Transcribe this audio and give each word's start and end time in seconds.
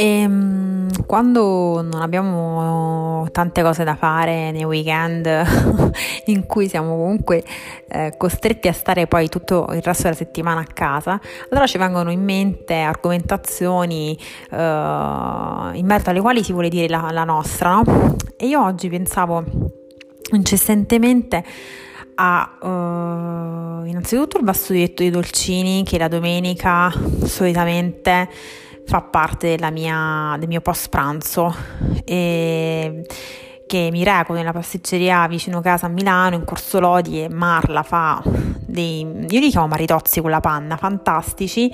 E 0.00 0.22
ehm, 0.22 1.04
quando 1.04 1.82
non 1.82 2.00
abbiamo 2.00 3.28
tante 3.32 3.62
cose 3.62 3.84
da 3.84 3.96
fare 3.96 4.50
nei 4.50 4.64
weekend 4.64 5.26
in 6.26 6.46
cui 6.46 6.68
siamo 6.68 6.96
comunque 6.96 7.44
eh, 7.86 8.14
costretti 8.16 8.68
a 8.68 8.72
stare 8.72 9.06
poi 9.06 9.28
tutto 9.28 9.66
il 9.72 9.82
resto 9.82 10.04
della 10.04 10.14
settimana 10.14 10.60
a 10.60 10.66
casa, 10.72 11.20
allora 11.50 11.66
ci 11.66 11.76
vengono 11.76 12.10
in 12.10 12.24
mente 12.24 12.76
argomentazioni 12.76 14.18
eh, 14.50 14.56
in 14.56 15.84
merito 15.84 16.08
alle 16.08 16.20
quali 16.22 16.42
si 16.42 16.52
vuole 16.52 16.70
dire 16.70 16.88
la, 16.88 17.10
la 17.12 17.24
nostra, 17.24 17.74
no? 17.74 18.16
E 18.38 18.46
io 18.46 18.64
oggi 18.64 18.88
pensavo 18.88 19.44
incessantemente 20.32 21.44
a 22.14 22.58
uh, 22.60 23.69
innanzitutto 23.84 24.38
il 24.38 24.44
bastonietto 24.44 25.02
di 25.02 25.10
dolcini 25.10 25.82
che 25.84 25.98
la 25.98 26.08
domenica 26.08 26.92
solitamente 27.24 28.28
fa 28.86 29.02
parte 29.02 29.56
mia, 29.70 30.36
del 30.38 30.48
mio 30.48 30.60
post 30.60 30.88
pranzo 30.88 31.54
e 32.04 33.04
che 33.66 33.88
mi 33.92 34.02
reco 34.02 34.32
nella 34.32 34.52
pasticceria 34.52 35.28
vicino 35.28 35.60
casa 35.60 35.86
a 35.86 35.88
Milano 35.88 36.34
in 36.34 36.44
Corso 36.44 36.80
Lodi 36.80 37.22
e 37.22 37.28
Marla 37.28 37.84
fa 37.84 38.20
dei, 38.24 39.00
io 39.02 39.40
li 39.40 39.48
chiamo 39.48 39.68
maritozzi 39.68 40.20
con 40.20 40.30
la 40.30 40.40
panna, 40.40 40.76
fantastici 40.76 41.72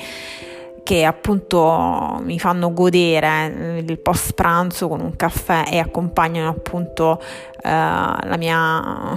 che 0.86 1.04
appunto 1.04 2.20
mi 2.22 2.38
fanno 2.38 2.72
godere 2.72 3.82
il 3.84 3.98
post 3.98 4.34
pranzo 4.34 4.86
con 4.86 5.00
un 5.00 5.16
caffè 5.16 5.64
e 5.68 5.78
accompagnano 5.78 6.48
appunto 6.48 7.20
eh, 7.20 7.68
la, 7.70 8.36
mia, 8.38 9.16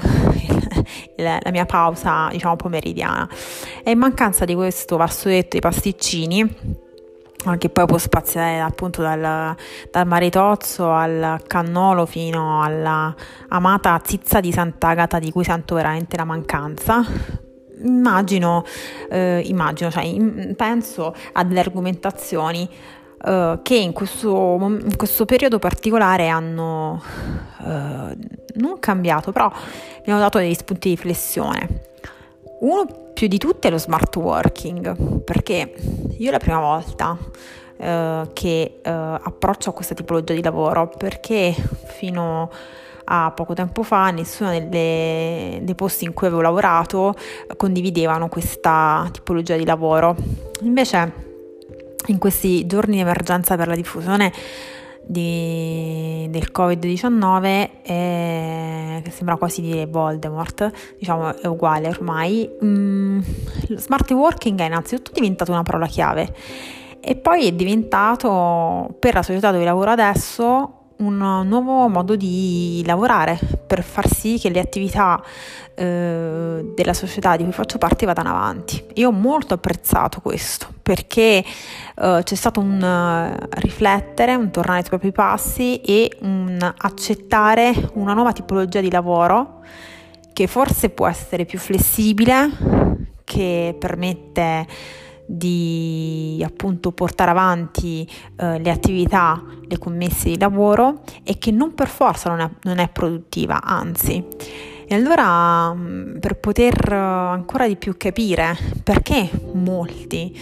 la, 1.16 1.40
mia 1.52 1.66
pausa 1.66 2.30
diciamo 2.32 2.56
pomeridiana 2.56 3.28
e 3.84 3.92
in 3.92 3.98
mancanza 3.98 4.46
di 4.46 4.56
questo 4.56 4.98
vassoietto 4.98 5.56
di 5.56 5.60
pasticcini 5.62 6.78
che 7.58 7.70
poi 7.70 7.86
può 7.86 7.98
spaziare 7.98 8.60
appunto 8.60 9.02
dal, 9.02 9.56
dal 9.92 10.08
maritozzo 10.08 10.92
al 10.92 11.42
cannolo 11.48 12.06
fino 12.06 12.62
alla 12.62 13.16
amata 13.48 14.02
zizza 14.04 14.42
di 14.42 14.52
Sant'Agata 14.52 15.20
di 15.20 15.32
cui 15.32 15.46
sento 15.46 15.76
veramente 15.76 16.18
la 16.18 16.26
mancanza. 16.26 17.02
Immagino, 17.82 18.66
eh, 19.10 19.42
immagino 19.46 19.90
cioè, 19.90 20.54
penso 20.56 21.16
a 21.32 21.44
delle 21.46 21.62
argomentazioni 21.62 22.70
eh, 23.24 23.60
che 23.62 23.76
in 23.76 23.92
questo, 23.92 24.58
in 24.62 24.96
questo, 24.96 25.26
periodo 25.26 25.60
particolare 25.60 26.30
hanno 26.30 27.02
eh, 27.66 28.18
non 28.56 28.80
cambiato, 28.80 29.32
però 29.32 29.52
mi 30.06 30.12
hanno 30.12 30.22
dato 30.22 30.38
degli 30.38 30.54
spunti 30.54 30.90
di 30.90 30.96
riflessione. 30.96 31.82
Uno 32.62 32.86
più 33.14 33.28
di 33.28 33.38
tutte 33.38 33.68
è 33.68 33.72
lo 33.72 33.78
smart 33.78 34.16
working, 34.16 35.24
perché 35.24 35.74
io 36.18 36.32
la 36.32 36.40
prima 36.40 36.60
volta 36.60 37.18
eh, 37.78 38.30
che 38.34 38.80
approccio 38.82 39.70
a 39.70 39.74
questa 39.74 39.96
tipologia 39.96 40.34
di 40.34 40.44
lavoro, 40.44 40.88
perché 40.88 41.54
fino 41.98 42.50
a 43.12 43.32
poco 43.32 43.54
tempo 43.54 43.82
fa 43.84 44.12
nessuno 44.12 44.52
delle, 44.52 45.60
dei 45.62 45.76
posti 45.76 46.06
in 46.06 46.14
cui 46.14 46.28
avevo 46.28 46.42
lavorato 46.42 47.16
condividevano 47.58 48.30
questa 48.30 49.10
tipologia 49.12 49.58
di 49.58 49.66
lavoro. 49.66 50.16
Invece 50.62 51.29
in 52.12 52.18
questi 52.18 52.66
giorni 52.66 52.96
di 52.96 53.02
emergenza 53.02 53.56
per 53.56 53.68
la 53.68 53.76
diffusione 53.76 54.32
di, 55.06 56.28
del 56.30 56.50
Covid-19 56.54 57.70
è, 57.82 59.02
che 59.04 59.12
sembra 59.12 59.38
quasi 59.38 59.62
dire 59.62 59.88
Voldemort, 59.88 60.72
diciamo 60.98 61.36
è 61.36 61.48
uguale 61.48 61.88
ormai. 61.88 62.50
Mm, 62.64 63.20
lo 63.68 63.80
smart 63.80 64.12
working 64.12 64.60
è 64.60 64.66
innanzitutto 64.66 65.12
diventato 65.14 65.52
una 65.52 65.64
parola 65.64 65.88
chiave 65.88 66.34
e 67.02 67.16
poi 67.16 67.48
è 67.48 67.52
diventato 67.54 68.96
per 69.00 69.14
la 69.14 69.24
società 69.24 69.52
dove 69.52 69.64
lavoro 69.64 69.92
adesso 69.92 70.79
un 71.00 71.18
nuovo 71.46 71.88
modo 71.88 72.16
di 72.16 72.84
lavorare 72.86 73.40
per 73.66 73.84
far 73.84 74.08
sì 74.08 74.38
che 74.40 74.50
le 74.50 74.60
attività 74.60 75.22
eh, 75.76 76.72
della 76.76 76.94
società 76.94 77.38
di 77.38 77.44
cui 77.44 77.54
faccio 77.54 77.78
parte 77.78 78.06
vadano 78.06 78.30
avanti. 78.30 78.84
Io 78.96 79.10
ho 79.10 79.12
molto 79.12 79.54
apprezzato 79.54 80.20
questo 80.20 80.68
perché 80.82 81.44
eh, 81.44 82.22
c'è 82.24 82.36
stato 82.36 82.60
un 82.60 82.82
uh, 82.82 83.48
riflettere, 83.60 84.36
un 84.36 84.52
tornare 84.52 84.80
sui 84.80 84.90
propri 84.90 85.12
passi 85.12 85.80
e 85.82 86.18
un 86.22 86.58
accettare 86.78 87.92
una 87.94 88.14
nuova 88.14 88.34
tipologia 88.34 88.82
di 88.82 88.90
lavoro 88.90 89.62
che 90.34 90.48
forse 90.48 90.90
può 90.90 91.08
essere 91.08 91.46
più 91.46 91.60
flessibile, 91.60 92.50
che 93.24 93.76
permette 93.78 94.66
di 95.32 96.44
appunto 96.44 96.92
portare 96.92 97.30
avanti 97.30 98.10
eh, 98.36 98.58
le 98.58 98.72
attività, 98.72 99.40
le 99.68 99.78
commesse 99.78 100.30
di 100.30 100.40
lavoro 100.40 101.04
e 101.24 101.38
che 101.38 101.52
non 101.52 101.76
per 101.76 101.88
forza 101.88 102.30
non 102.30 102.40
è, 102.40 102.50
non 102.64 102.80
è 102.80 102.90
produttiva, 102.90 103.62
anzi. 103.62 104.26
E 104.88 104.96
allora 104.96 105.72
mm, 105.72 106.18
per 106.18 106.40
poter 106.40 106.92
ancora 106.92 107.68
di 107.68 107.76
più 107.76 107.96
capire 107.96 108.58
perché 108.84 109.30
molti 109.54 110.36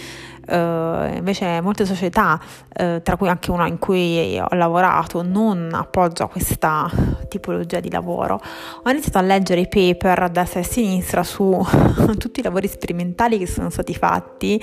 Uh, 0.48 1.14
invece 1.14 1.60
molte 1.60 1.84
società, 1.84 2.40
uh, 2.80 3.02
tra 3.02 3.16
cui 3.18 3.28
anche 3.28 3.50
una 3.50 3.66
in 3.66 3.78
cui 3.78 4.38
ho 4.38 4.54
lavorato, 4.54 5.22
non 5.22 5.68
appoggia 5.74 6.26
questa 6.26 6.90
tipologia 7.28 7.80
di 7.80 7.90
lavoro. 7.90 8.40
Ho 8.82 8.90
iniziato 8.90 9.18
a 9.18 9.20
leggere 9.20 9.60
i 9.60 9.68
paper 9.68 10.22
a 10.22 10.28
destra 10.28 10.60
e 10.60 10.62
a 10.62 10.66
sinistra 10.66 11.22
su 11.22 11.62
tutti 12.16 12.40
i 12.40 12.42
lavori 12.42 12.66
sperimentali 12.66 13.36
che 13.36 13.46
sono 13.46 13.68
stati 13.68 13.94
fatti 13.94 14.58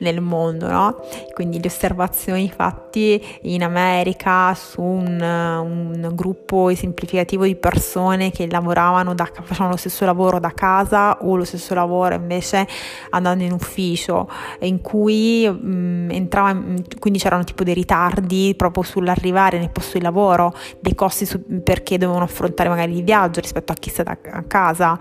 nel 0.00 0.20
mondo, 0.20 0.68
no? 0.68 0.96
quindi 1.32 1.58
le 1.58 1.68
osservazioni 1.68 2.50
fatte 2.50 3.20
in 3.42 3.62
America 3.62 4.54
su 4.54 4.82
un, 4.82 5.20
un 5.20 6.10
gruppo 6.12 6.68
esemplificativo 6.68 7.44
di 7.44 7.56
persone 7.56 8.30
che 8.30 8.46
lavoravano 8.50 9.14
da, 9.14 9.24
facevano 9.32 9.70
lo 9.70 9.76
stesso 9.76 10.04
lavoro 10.04 10.38
da 10.38 10.52
casa 10.52 11.18
o 11.22 11.34
lo 11.36 11.44
stesso 11.44 11.72
lavoro 11.72 12.14
invece 12.14 12.66
andando 13.10 13.44
in 13.44 13.52
ufficio, 13.52 14.28
in 14.60 14.82
cui 14.82 15.29
mh, 15.48 15.58
mm, 15.66 16.10
entrava, 16.10 16.54
mm, 16.54 16.76
quindi 16.98 17.18
c'erano 17.18 17.44
tipo 17.44 17.64
dei 17.64 17.74
ritardi 17.74 18.54
proprio 18.56 18.82
sull'arrivare 18.82 19.58
nel 19.58 19.70
posto 19.70 19.98
di 19.98 20.04
lavoro, 20.04 20.54
dei 20.80 20.94
costi 20.94 21.26
su, 21.26 21.40
perché 21.62 21.98
dovevano 21.98 22.24
affrontare 22.24 22.68
magari 22.68 22.96
il 22.96 23.04
viaggio 23.04 23.40
rispetto 23.40 23.72
a 23.72 23.74
chi 23.74 23.90
sta 23.90 24.02
a 24.04 24.42
casa. 24.42 24.98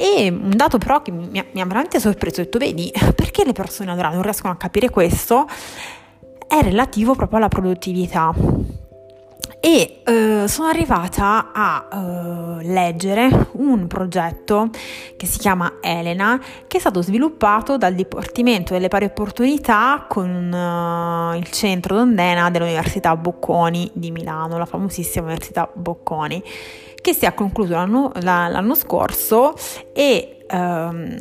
E 0.00 0.28
un 0.30 0.52
dato 0.54 0.78
però 0.78 1.02
che 1.02 1.10
mi 1.10 1.38
ha, 1.38 1.44
mi 1.52 1.60
ha 1.60 1.64
veramente 1.64 1.98
sorpreso, 1.98 2.40
ho 2.40 2.44
detto, 2.44 2.58
vedi, 2.58 2.92
perché 3.14 3.44
le 3.44 3.52
persone 3.52 3.90
allora 3.90 4.10
non 4.10 4.22
riescono 4.22 4.52
a 4.52 4.56
capire 4.56 4.90
questo? 4.90 5.46
È 6.46 6.60
relativo 6.62 7.14
proprio 7.14 7.38
alla 7.38 7.48
produttività 7.48 8.32
e 9.60 10.02
eh, 10.04 10.44
sono 10.46 10.68
arrivata 10.68 11.50
a 11.52 11.88
eh, 11.90 12.64
leggere 12.64 13.48
un 13.52 13.86
progetto 13.86 14.70
che 15.16 15.26
si 15.26 15.38
chiama 15.38 15.78
Elena 15.80 16.40
che 16.66 16.76
è 16.76 16.80
stato 16.80 17.02
sviluppato 17.02 17.76
dal 17.76 17.94
Dipartimento 17.94 18.72
delle 18.72 18.88
Pari 18.88 19.06
Opportunità 19.06 20.06
con 20.08 20.52
uh, 20.52 21.36
il 21.36 21.50
centro 21.50 21.96
d'Ondena 21.96 22.50
dell'Università 22.50 23.16
Bocconi 23.16 23.90
di 23.94 24.10
Milano, 24.10 24.58
la 24.58 24.66
famosissima 24.66 25.24
Università 25.24 25.68
Bocconi, 25.72 26.42
che 27.00 27.12
si 27.12 27.24
è 27.24 27.34
concluso 27.34 27.74
l'anno, 27.74 28.12
l'anno 28.20 28.74
scorso 28.74 29.54
e 29.92 30.38
ehm, 30.48 31.16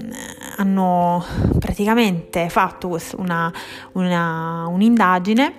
hanno 0.57 1.23
praticamente 1.59 2.49
fatto 2.49 2.97
una, 3.17 3.51
una, 3.93 4.67
un'indagine 4.67 5.53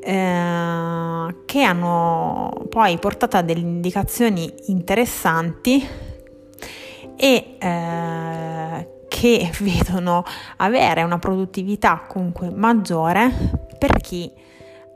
eh, 0.00 1.34
che 1.44 1.62
hanno 1.62 2.66
poi 2.68 2.98
portato 2.98 3.36
a 3.36 3.42
delle 3.42 3.60
indicazioni 3.60 4.52
interessanti 4.66 5.86
e 7.16 7.56
eh, 7.58 8.88
che 9.08 9.50
vedono 9.60 10.24
avere 10.58 11.02
una 11.02 11.18
produttività 11.18 12.04
comunque 12.06 12.50
maggiore 12.50 13.66
per 13.78 13.96
chi, 14.00 14.30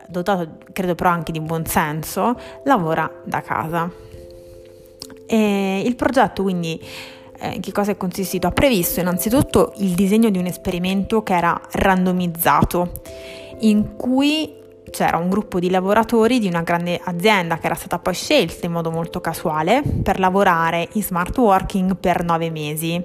dotato 0.09 0.59
credo 0.73 0.95
però 0.95 1.11
anche 1.11 1.33
di 1.33 1.41
buon 1.41 1.67
senso, 1.67 2.39
lavora 2.65 3.11
da 3.25 3.41
casa. 3.41 3.91
E 5.27 5.83
il 5.85 5.97
progetto 5.97 6.43
quindi 6.43 6.81
eh, 7.39 7.59
che 7.61 7.73
cosa 7.73 7.91
è 7.91 7.97
consistito? 7.97 8.47
Ha 8.47 8.53
previsto 8.53 9.01
innanzitutto 9.01 9.73
il 9.79 9.95
disegno 9.95 10.31
di 10.31 10.39
un 10.39 10.47
esperimento 10.47 11.23
che 11.23 11.35
era 11.35 11.61
randomizzato, 11.73 13.03
in 13.61 13.97
cui 13.97 14.61
c'era 14.93 15.17
un 15.17 15.31
gruppo 15.31 15.59
di 15.59 15.71
lavoratori 15.71 16.39
di 16.39 16.47
una 16.47 16.61
grande 16.61 17.01
azienda 17.03 17.57
che 17.57 17.67
era 17.67 17.75
stata 17.75 17.99
poi 17.99 18.15
scelta 18.15 18.67
in 18.67 18.73
modo 18.73 18.91
molto 18.91 19.21
casuale 19.21 19.83
per 20.03 20.21
lavorare 20.21 20.89
in 20.93 21.03
smart 21.03 21.37
working 21.39 21.97
per 21.97 22.23
nove 22.23 22.51
mesi 22.51 23.03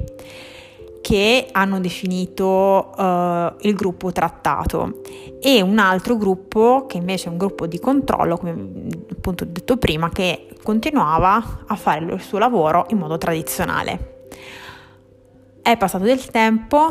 che 1.02 1.48
hanno 1.54 1.80
definito 1.80 2.44
uh, 2.46 3.56
il 3.62 3.76
gruppo 3.76 4.12
trattato 4.12 5.02
e 5.40 5.62
un 5.62 5.80
altro 5.80 6.18
gruppo 6.18 6.86
che 6.86 6.98
invece 6.98 7.28
è 7.28 7.32
un 7.32 7.38
gruppo 7.38 7.66
di 7.66 7.80
controllo, 7.80 8.36
come 8.36 8.90
appunto 9.10 9.46
detto 9.46 9.78
prima, 9.78 10.10
che 10.10 10.50
continuava 10.62 11.64
a 11.66 11.76
fare 11.78 12.04
il 12.04 12.20
suo 12.20 12.40
lavoro 12.40 12.88
in 12.90 12.98
modo 12.98 13.18
tradizionale. 13.18 14.26
è 15.62 15.78
passato 15.78 16.04
del 16.04 16.26
tempo 16.26 16.90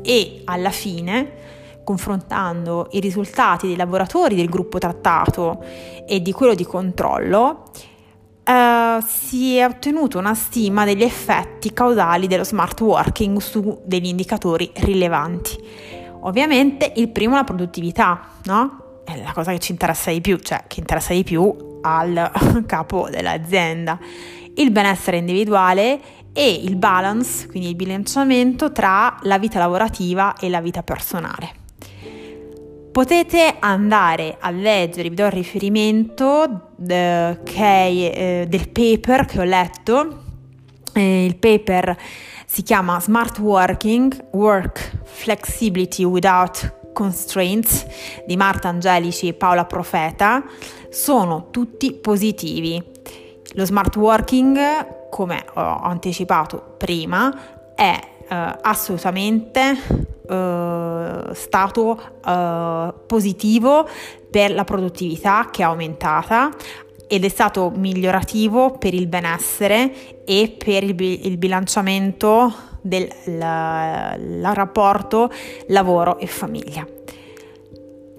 e 0.00 0.40
alla 0.46 0.70
fine 0.70 1.51
confrontando 1.84 2.88
i 2.92 3.00
risultati 3.00 3.66
dei 3.66 3.76
lavoratori 3.76 4.34
del 4.34 4.48
gruppo 4.48 4.78
trattato 4.78 5.62
e 6.06 6.20
di 6.20 6.32
quello 6.32 6.54
di 6.54 6.64
controllo, 6.64 7.64
eh, 8.44 8.98
si 9.06 9.56
è 9.56 9.64
ottenuta 9.64 10.18
una 10.18 10.34
stima 10.34 10.84
degli 10.84 11.02
effetti 11.02 11.72
causali 11.72 12.26
dello 12.26 12.44
smart 12.44 12.80
working 12.80 13.38
su 13.38 13.80
degli 13.84 14.06
indicatori 14.06 14.70
rilevanti. 14.74 15.58
Ovviamente 16.20 16.92
il 16.96 17.08
primo 17.08 17.34
è 17.34 17.38
la 17.38 17.44
produttività, 17.44 18.20
no? 18.44 19.02
È 19.04 19.20
la 19.20 19.32
cosa 19.32 19.52
che 19.52 19.58
ci 19.58 19.72
interessa 19.72 20.10
di 20.10 20.20
più, 20.20 20.38
cioè 20.38 20.64
che 20.66 20.80
interessa 20.80 21.12
di 21.12 21.24
più 21.24 21.78
al 21.82 22.30
capo 22.66 23.08
dell'azienda. 23.10 23.98
Il 24.54 24.70
benessere 24.70 25.16
individuale 25.16 26.00
e 26.32 26.52
il 26.52 26.76
balance, 26.76 27.46
quindi 27.48 27.68
il 27.70 27.74
bilanciamento 27.74 28.70
tra 28.70 29.18
la 29.22 29.38
vita 29.38 29.58
lavorativa 29.58 30.36
e 30.36 30.48
la 30.48 30.60
vita 30.60 30.82
personale. 30.82 31.61
Potete 32.92 33.56
andare 33.58 34.36
a 34.38 34.50
leggere, 34.50 35.08
vi 35.08 35.14
do 35.14 35.24
il 35.24 35.32
riferimento 35.32 36.72
eh, 36.86 37.38
che 37.42 38.42
eh, 38.42 38.46
del 38.46 38.68
paper 38.68 39.24
che 39.24 39.40
ho 39.40 39.44
letto. 39.44 40.24
Eh, 40.92 41.24
il 41.24 41.36
paper 41.36 41.96
si 42.44 42.62
chiama 42.62 43.00
Smart 43.00 43.38
Working, 43.38 44.26
Work 44.32 45.04
Flexibility 45.04 46.04
Without 46.04 46.90
Constraints 46.92 47.86
di 48.26 48.36
Marta 48.36 48.68
Angelici 48.68 49.26
e 49.26 49.32
Paola 49.32 49.64
Profeta. 49.64 50.44
Sono 50.90 51.48
tutti 51.48 51.94
positivi. 51.94 52.82
Lo 53.54 53.64
smart 53.64 53.96
working, 53.96 55.08
come 55.08 55.42
ho 55.54 55.80
anticipato 55.80 56.74
prima, 56.76 57.74
è 57.74 57.98
eh, 58.28 58.56
assolutamente 58.60 60.11
eh, 60.28 61.20
stato 61.32 62.00
eh, 62.24 62.94
positivo 63.06 63.88
per 64.30 64.52
la 64.52 64.64
produttività 64.64 65.48
che 65.50 65.62
è 65.62 65.64
aumentata 65.64 66.50
ed 67.06 67.24
è 67.24 67.28
stato 67.28 67.70
migliorativo 67.74 68.78
per 68.78 68.94
il 68.94 69.06
benessere 69.06 70.24
e 70.24 70.54
per 70.56 70.82
il, 70.82 71.00
il 71.00 71.36
bilanciamento 71.36 72.70
del 72.80 73.08
la, 73.24 74.16
la 74.18 74.52
rapporto 74.52 75.30
lavoro 75.68 76.18
e 76.18 76.26
famiglia. 76.26 76.86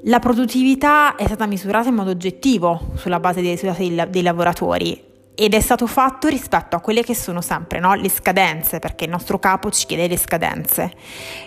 La 0.05 0.19
produttività 0.19 1.15
è 1.15 1.25
stata 1.25 1.45
misurata 1.45 1.87
in 1.87 1.95
modo 1.95 2.09
oggettivo 2.09 2.91
sulla 2.95 3.19
base 3.19 3.41
dei 3.41 3.51
risultati 3.51 3.95
dei, 4.09 4.21
lavoratori 4.21 5.11
ed 5.35 5.53
è 5.53 5.59
stato 5.59 5.87
fatto 5.87 6.27
rispetto 6.27 6.75
a 6.75 6.79
quelle 6.79 7.03
che 7.03 7.15
sono 7.15 7.41
sempre 7.41 7.79
no? 7.79 7.93
le 7.95 8.09
scadenze, 8.09 8.79
perché 8.79 9.05
il 9.05 9.09
nostro 9.09 9.39
capo 9.39 9.69
ci 9.71 9.85
chiede 9.85 10.07
le 10.07 10.17
scadenze, 10.17 10.91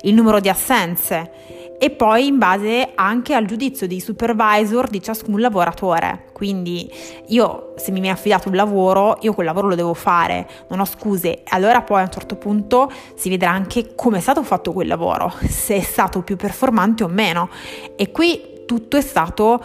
il 0.03 0.15
numero 0.15 0.41
di 0.41 0.49
assenze 0.49 1.65
e 1.79 1.91
poi 1.91 2.27
in 2.27 2.39
base 2.39 2.93
anche 2.95 3.35
al 3.35 3.45
giudizio 3.45 3.87
dei 3.87 4.01
supervisor 4.01 4.89
di 4.89 5.03
ciascun 5.03 5.41
lavoratore. 5.41 6.25
Quindi 6.33 6.91
io 7.29 7.75
se 7.77 7.93
mi 7.93 8.01
viene 8.01 8.17
affidato 8.17 8.49
un 8.49 8.57
lavoro, 8.57 9.19
io 9.21 9.35
quel 9.35 9.47
lavoro 9.47 9.69
lo 9.69 9.75
devo 9.75 9.95
fare, 9.95 10.49
non 10.69 10.81
ho 10.81 10.85
scuse. 10.85 11.43
Allora 11.49 11.83
poi 11.83 12.01
a 12.01 12.05
un 12.05 12.11
certo 12.11 12.37
punto 12.37 12.91
si 13.15 13.29
vedrà 13.29 13.51
anche 13.51 13.95
come 13.95 14.19
è 14.19 14.21
stato 14.21 14.43
fatto 14.43 14.73
quel 14.73 14.89
lavoro, 14.89 15.33
se 15.47 15.77
è 15.77 15.83
stato 15.83 16.23
più 16.23 16.37
performante 16.37 17.05
o 17.05 17.09
meno. 17.09 17.51
E 17.95 18.11
qui 18.11 18.55
tutto 18.67 18.97
è 18.97 19.01
stato 19.01 19.63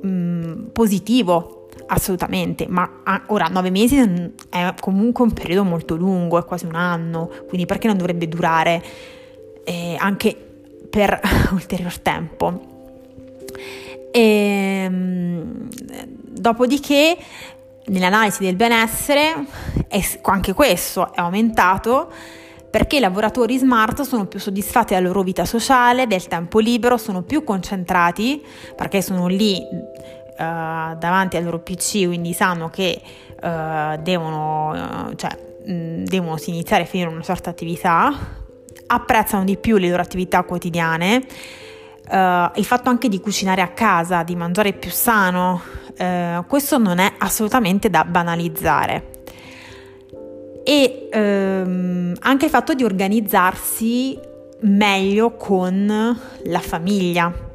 mh, 0.00 0.70
positivo 0.72 1.63
assolutamente, 1.86 2.66
ma 2.68 2.88
ora 3.26 3.46
nove 3.46 3.70
mesi 3.70 4.32
è 4.48 4.74
comunque 4.80 5.24
un 5.24 5.32
periodo 5.32 5.64
molto 5.64 5.96
lungo, 5.96 6.38
è 6.38 6.44
quasi 6.44 6.66
un 6.66 6.74
anno, 6.74 7.30
quindi 7.48 7.66
perché 7.66 7.86
non 7.86 7.96
dovrebbe 7.96 8.28
durare 8.28 8.82
eh, 9.64 9.96
anche 9.98 10.36
per 10.88 11.20
ulterior 11.52 11.98
tempo? 11.98 12.72
E, 14.10 14.20
ehm, 14.20 15.68
dopodiché, 16.30 17.16
nell'analisi 17.86 18.44
del 18.44 18.56
benessere, 18.56 19.46
anche 20.22 20.52
questo 20.52 21.12
è 21.12 21.20
aumentato 21.20 22.10
perché 22.70 22.96
i 22.96 23.00
lavoratori 23.00 23.56
smart 23.56 24.02
sono 24.02 24.26
più 24.26 24.40
soddisfatti 24.40 24.94
della 24.94 25.06
loro 25.06 25.22
vita 25.22 25.44
sociale, 25.44 26.08
del 26.08 26.26
tempo 26.26 26.58
libero, 26.58 26.96
sono 26.96 27.22
più 27.22 27.44
concentrati 27.44 28.42
perché 28.74 29.00
sono 29.00 29.28
lì 29.28 29.60
davanti 30.36 31.36
al 31.36 31.44
loro 31.44 31.60
PC, 31.60 32.06
quindi 32.06 32.32
sanno 32.32 32.68
che 32.70 33.00
uh, 33.42 34.00
devono, 34.00 35.08
uh, 35.08 35.14
cioè, 35.14 35.30
mh, 35.66 36.04
devono 36.04 36.36
iniziare 36.46 36.82
a 36.82 36.86
finire 36.86 37.10
una 37.10 37.22
certa 37.22 37.50
attività, 37.50 38.12
apprezzano 38.86 39.44
di 39.44 39.56
più 39.56 39.76
le 39.76 39.88
loro 39.88 40.02
attività 40.02 40.42
quotidiane. 40.42 41.22
il 42.06 42.64
fatto 42.64 42.90
anche 42.90 43.08
di 43.08 43.20
cucinare 43.20 43.62
a 43.62 43.68
casa, 43.68 44.22
di 44.22 44.36
mangiare 44.36 44.72
più 44.72 44.90
sano, 44.90 45.62
questo 46.46 46.78
non 46.78 46.98
è 46.98 47.12
assolutamente 47.18 47.88
da 47.88 48.04
banalizzare 48.04 49.14
e 50.64 51.08
ehm, 51.12 52.14
anche 52.20 52.46
il 52.46 52.50
fatto 52.50 52.72
di 52.72 52.82
organizzarsi 52.82 54.18
meglio 54.60 55.36
con 55.36 56.18
la 56.44 56.60
famiglia. 56.60 57.52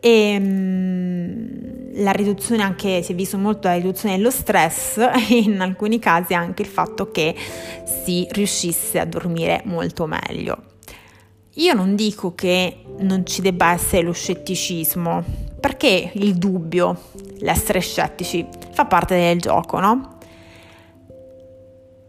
E 0.00 0.10
ehm, 0.10 2.02
la 2.02 2.12
riduzione 2.12 2.62
anche, 2.62 3.02
si 3.02 3.12
è 3.12 3.14
visto 3.14 3.38
molto 3.38 3.68
la 3.68 3.74
riduzione 3.74 4.16
dello 4.16 4.30
stress 4.30 4.98
e 4.98 5.38
in 5.38 5.60
alcuni 5.60 5.98
casi 5.98 6.34
anche 6.34 6.62
il 6.62 6.68
fatto 6.68 7.10
che 7.10 7.34
si 8.04 8.26
riuscisse 8.30 8.98
a 8.98 9.04
dormire 9.04 9.62
molto 9.64 10.06
meglio. 10.06 10.64
Io 11.54 11.74
non 11.74 11.96
dico 11.96 12.34
che 12.34 12.84
non 12.98 13.26
ci 13.26 13.40
debba 13.40 13.72
essere 13.72 14.02
lo 14.02 14.12
scetticismo, 14.12 15.24
perché 15.58 16.12
il 16.14 16.36
dubbio, 16.36 16.96
l'essere 17.38 17.80
scettici, 17.80 18.46
fa 18.70 18.84
parte 18.84 19.16
del 19.16 19.40
gioco, 19.40 19.80
no? 19.80 20.18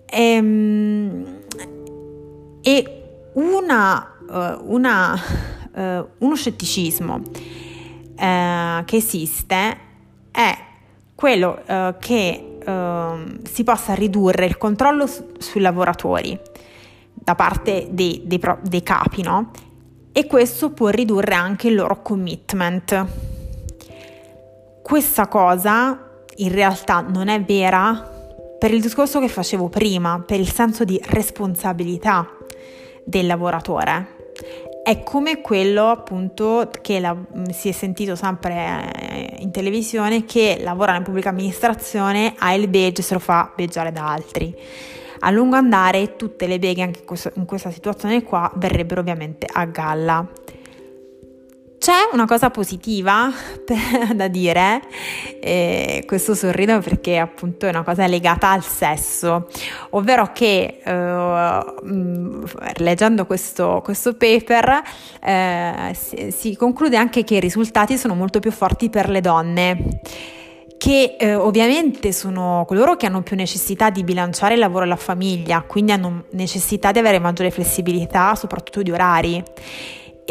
E, 0.06 0.22
ehm, 0.22 1.38
e 2.62 3.04
una, 3.34 4.18
uh, 4.28 4.72
una, 4.72 5.20
uh, 5.74 6.08
uno 6.20 6.36
scetticismo 6.36 7.22
uh, 8.20 8.84
che 8.86 8.96
esiste 8.96 9.78
è 10.32 10.58
quello 11.16 11.62
che 12.00 12.50
ehm, 12.64 13.44
si 13.44 13.64
possa 13.64 13.94
ridurre 13.94 14.46
il 14.46 14.58
controllo 14.58 15.08
su, 15.08 15.32
sui 15.38 15.62
lavoratori 15.62 16.40
da 17.14 17.36
parte 17.36 17.88
dei, 17.92 18.22
dei, 18.26 18.42
dei 18.62 18.84
capi, 18.84 19.22
no? 19.22 19.52
E 20.12 20.26
questo 20.28 20.72
può 20.72 20.90
ridurre 20.90 21.36
anche 21.36 21.68
il 21.68 21.76
loro 21.76 22.02
commitment. 22.02 23.06
Questa 24.82 25.28
cosa 25.28 26.08
in 26.38 26.52
realtà 26.52 27.02
non 27.02 27.28
è 27.28 27.42
vera 27.44 28.18
per 28.58 28.74
il 28.74 28.82
discorso 28.82 29.20
che 29.20 29.28
facevo 29.28 29.70
prima, 29.70 30.24
per 30.26 30.40
il 30.40 30.52
senso 30.52 30.84
di 30.84 31.00
responsabilità 31.06 32.28
del 33.06 33.28
lavoratore. 33.28 34.32
È 34.82 35.04
come 35.04 35.42
quello 35.42 35.90
appunto 35.90 36.70
che 36.82 37.00
la, 37.00 37.16
si 37.52 37.70
è 37.70 37.72
sentito 37.72 38.16
sempre 38.16 38.92
eh, 38.94 39.36
in 39.40 39.52
televisione 39.52 40.26
che 40.26 40.58
lavora 40.62 40.96
in 40.96 41.04
pubblica 41.04 41.30
amministrazione, 41.30 42.34
ha 42.38 42.54
il 42.54 42.68
badge 42.68 43.02
se 43.02 43.14
lo 43.14 43.20
fa 43.20 43.52
beggiare 43.56 43.92
da 43.92 44.12
altri. 44.12 44.56
A 45.20 45.32
lungo 45.32 45.58
andare 45.58 46.16
tutte 46.16 46.48
le 46.48 46.60
beghe 46.60 46.82
anche 46.82 47.04
in 47.36 47.46
questa 47.46 47.72
situazione 47.72 48.24
qua 48.24 48.52
verrebbero 48.56 49.02
ovviamente 49.02 49.48
a 49.52 49.66
galla. 49.66 50.28
C'è 51.80 52.10
una 52.12 52.26
cosa 52.26 52.50
positiva 52.50 53.32
da 54.14 54.28
dire, 54.28 54.82
e 55.40 56.04
questo 56.06 56.36
sorrido 56.36 56.80
perché 56.82 57.18
appunto 57.18 57.68
è 57.68 57.70
una 57.70 57.84
cosa 57.84 58.06
legata 58.06 58.52
al 58.52 58.66
sesso, 58.66 59.48
ovvero 59.92 60.32
che 60.34 60.82
uh, 60.84 62.44
leggendo 62.80 63.26
questo, 63.26 63.80
questo 63.82 64.14
paper 64.14 64.82
uh, 65.22 65.94
si, 65.94 66.32
si, 66.32 66.56
conclude 66.58 66.98
anche 66.98 67.24
che 67.24 67.36
i 67.36 67.40
risultati 67.40 67.98
sono 67.98 68.14
molto 68.14 68.40
più 68.40 68.52
forti 68.52 68.90
per 68.90 69.08
le 69.08 69.22
donne 69.22 70.02
che 70.78 71.18
eh, 71.20 71.36
ovviamente 71.36 72.14
sono 72.14 72.64
coloro 72.66 72.96
che 72.96 73.06
hanno 73.06 73.22
più 73.22 73.36
necessità 73.36 73.90
di 73.90 74.04
bilanciare 74.06 74.54
il 74.54 74.62
lavoro 74.62 74.86
e 74.86 74.88
la 74.88 74.96
famiglia, 74.96 75.62
quindi 75.62 75.92
hanno 75.92 76.24
necessità 76.32 76.94
di 76.94 77.00
avere 77.00 77.20
maggiore 77.20 77.52
flessibilità, 77.52 78.34
soprattutto 78.36 78.82
di 78.82 78.92
orari. 78.92 79.44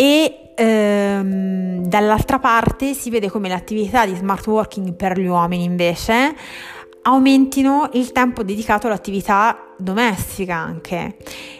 E 0.00 0.52
ehm, 0.54 1.82
dall'altra 1.86 2.38
parte 2.38 2.94
si 2.94 3.10
vede 3.10 3.28
come 3.28 3.48
le 3.48 3.54
attività 3.54 4.06
di 4.06 4.14
smart 4.14 4.46
working 4.46 4.94
per 4.94 5.18
gli 5.18 5.26
uomini 5.26 5.64
invece 5.64 6.36
aumentino 7.02 7.90
il 7.94 8.12
tempo 8.12 8.44
dedicato 8.44 8.86
all'attività 8.86 9.74
domestica 9.76 10.54
anche. 10.54 11.16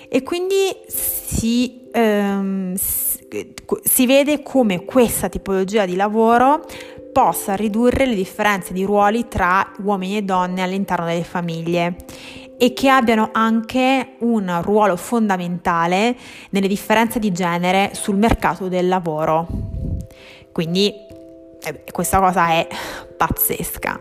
E 0.09 0.23
quindi 0.23 0.71
si, 0.87 1.89
ehm, 1.91 2.75
si 2.77 4.07
vede 4.07 4.41
come 4.45 4.85
questa 4.85 5.29
tipologia 5.29 5.85
di 5.85 5.97
lavoro 5.97 6.65
possa 7.13 7.57
ridurre 7.57 8.07
le 8.07 8.15
differenze 8.15 8.73
di 8.73 8.85
ruoli 8.85 9.27
tra 9.27 9.73
uomini 9.83 10.19
e 10.19 10.23
donne 10.23 10.63
all'interno 10.63 11.07
delle 11.07 11.25
famiglie 11.25 11.97
e 12.59 12.73
che 12.73 12.89
abbiano 12.89 13.31
anche 13.33 14.17
un 14.19 14.61
ruolo 14.63 14.97
fondamentale 14.97 16.17
nelle 16.51 16.67
differenze 16.67 17.21
di 17.21 17.31
genere 17.31 17.91
sul 17.95 18.17
mercato 18.17 18.69
del 18.69 18.89
lavoro. 18.89 19.47
Quindi 20.51 20.93
eh, 21.63 21.85
questa 21.93 22.19
cosa 22.19 22.49
è 22.49 22.67
pazzesca. 23.17 24.01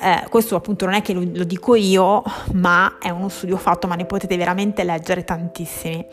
Eh, 0.00 0.26
questo 0.28 0.56
appunto 0.56 0.86
non 0.86 0.94
è 0.94 1.02
che 1.02 1.12
lo, 1.12 1.22
lo, 1.32 1.44
dico 1.44 1.74
io, 1.74 2.22
ma 2.54 2.96
è 2.98 3.10
uno 3.10 3.28
studio 3.28 3.58
fatto, 3.58 3.86
ma 3.86 3.94
ne 3.94 4.06
potete 4.06 4.36
veramente 4.36 4.82
leggere 4.82 5.22
tantissimi. 5.22 6.06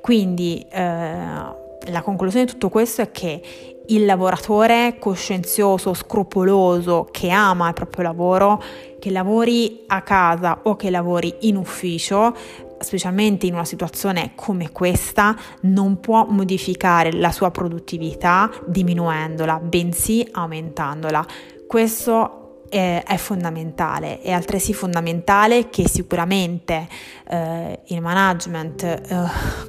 Quindi 0.00 0.64
eh, 0.70 1.62
la 1.86 2.02
conclusione 2.02 2.46
di 2.46 2.52
tutto 2.52 2.68
questo 2.68 3.02
è 3.02 3.10
che 3.10 3.40
il 3.86 4.04
lavoratore 4.04 4.96
coscienzioso, 4.98 5.92
scrupoloso, 5.92 7.08
che 7.10 7.30
ama 7.30 7.68
il 7.68 7.74
proprio 7.74 8.04
lavoro, 8.04 8.62
che 8.98 9.10
lavori 9.10 9.84
a 9.88 10.02
casa 10.02 10.60
o 10.62 10.76
che 10.76 10.90
lavori 10.90 11.34
in 11.40 11.56
ufficio, 11.56 12.34
specialmente 12.78 13.46
in 13.46 13.54
una 13.54 13.64
situazione 13.64 14.32
come 14.34 14.72
questa, 14.72 15.36
non 15.62 16.00
può 16.00 16.26
modificare 16.28 17.12
la 17.12 17.30
sua 17.30 17.50
produttività 17.50 18.50
diminuendola, 18.66 19.60
bensì 19.60 20.26
aumentandola. 20.32 21.24
Questo 21.66 22.43
è, 22.74 23.04
è 23.06 23.16
fondamentale, 23.18 24.20
è 24.20 24.32
altresì 24.32 24.74
fondamentale 24.74 25.70
che 25.70 25.86
sicuramente 25.86 26.88
eh, 27.28 27.80
il 27.84 28.00
management 28.00 28.82
eh, 28.82 29.00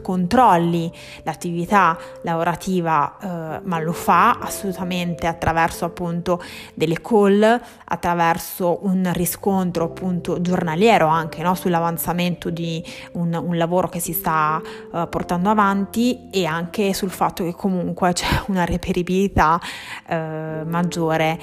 controlli 0.01 0.91
l'attività 1.21 1.99
lavorativa, 2.23 3.17
eh, 3.21 3.59
ma 3.63 3.79
lo 3.79 3.91
fa 3.91 4.39
assolutamente 4.39 5.27
attraverso 5.27 5.85
appunto 5.85 6.41
delle 6.73 6.99
call, 6.99 7.61
attraverso 7.85 8.79
un 8.87 9.11
riscontro 9.13 9.85
appunto 9.85 10.41
giornaliero 10.41 11.05
anche 11.05 11.43
no, 11.43 11.53
sull'avanzamento 11.53 12.49
di 12.49 12.83
un, 13.13 13.35
un, 13.35 13.55
lavoro 13.55 13.87
che 13.87 13.99
si 13.99 14.13
sta 14.13 14.59
uh, 14.91 15.07
portando 15.07 15.49
avanti 15.49 16.29
e 16.31 16.45
anche 16.45 16.93
sul 16.93 17.11
fatto 17.11 17.43
che 17.43 17.53
comunque 17.53 18.13
c'è 18.13 18.27
una 18.47 18.65
reperibilità 18.65 19.59
uh, 20.07 20.67
maggiore 20.67 21.39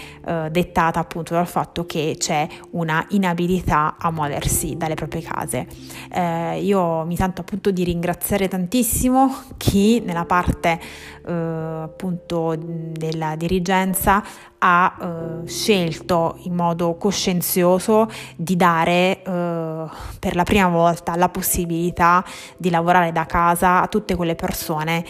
dettata 0.50 1.00
appunto 1.00 1.34
dal 1.34 1.46
fatto 1.52 1.84
che 1.84 2.16
c'è 2.18 2.48
una 2.70 3.04
inabilità 3.10 3.96
a 3.98 4.10
muoversi 4.10 4.74
dalle 4.78 4.94
proprie 4.94 5.20
case. 5.20 5.66
Eh, 6.10 6.62
io 6.62 7.04
mi 7.04 7.14
sento 7.14 7.42
appunto 7.42 7.70
di 7.70 7.84
ringraziare 7.84 8.48
tantissimo 8.48 9.34
chi 9.58 10.00
nella 10.00 10.24
parte 10.24 10.80
eh, 11.26 11.32
appunto 11.32 12.56
della 12.56 13.36
dirigenza 13.36 14.24
ha 14.58 14.96
eh, 15.00 15.46
scelto 15.46 16.38
in 16.44 16.54
modo 16.54 16.94
coscienzioso 16.96 18.08
di 18.36 18.56
dare 18.56 19.22
eh, 19.22 19.84
per 20.18 20.34
la 20.34 20.44
prima 20.44 20.68
volta 20.68 21.16
la 21.16 21.28
possibilità 21.28 22.24
di 22.56 22.70
lavorare 22.70 23.12
da 23.12 23.26
casa 23.26 23.82
a 23.82 23.88
tutte 23.88 24.16
quelle 24.16 24.36
persone 24.36 25.04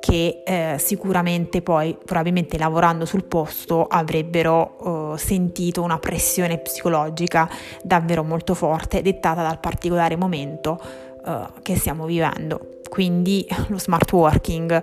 che 0.00 0.42
eh, 0.44 0.76
sicuramente 0.78 1.62
poi, 1.62 1.96
probabilmente 2.02 2.56
lavorando 2.58 3.04
sul 3.04 3.24
posto, 3.24 3.86
avrebbero 3.86 5.14
eh, 5.14 5.18
sentito 5.18 5.82
una 5.82 5.98
pressione 5.98 6.58
psicologica 6.58 7.48
davvero 7.82 8.22
molto 8.22 8.54
forte, 8.54 9.02
dettata 9.02 9.42
dal 9.42 9.60
particolare 9.60 10.16
momento 10.16 10.80
eh, 11.26 11.46
che 11.62 11.76
stiamo 11.76 12.06
vivendo. 12.06 12.80
Quindi 12.88 13.46
lo 13.68 13.78
smart 13.78 14.10
working 14.12 14.82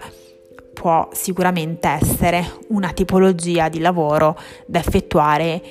può 0.74 1.08
sicuramente 1.14 1.88
essere 1.88 2.46
una 2.68 2.92
tipologia 2.92 3.70
di 3.70 3.80
lavoro 3.80 4.38
da 4.68 4.80
effettuare 4.80 5.62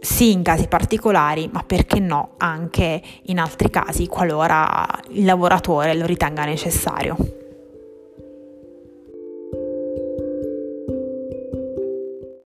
sì 0.00 0.32
in 0.32 0.42
casi 0.42 0.66
particolari, 0.66 1.48
ma 1.52 1.62
perché 1.62 2.00
no 2.00 2.32
anche 2.38 3.00
in 3.24 3.38
altri 3.38 3.70
casi 3.70 4.06
qualora 4.06 4.86
il 5.10 5.24
lavoratore 5.24 5.94
lo 5.94 6.06
ritenga 6.06 6.44
necessario. 6.44 7.39